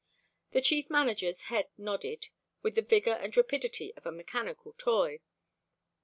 The 0.53 0.63
Chief 0.63 0.89
Manager's 0.89 1.41
head 1.43 1.69
nodded 1.77 2.29
with 2.63 2.73
the 2.73 2.81
vigor 2.81 3.11
and 3.21 3.37
rapidity 3.37 3.93
of 3.95 4.03
a 4.07 4.11
mechanical 4.11 4.73
toy. 4.79 5.19